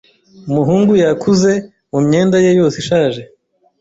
Umuhungu 0.49 0.93
yakuze 1.03 1.51
mumyenda 1.91 2.37
ye 2.45 2.51
yose 2.59 2.75
ishaje. 2.83 3.21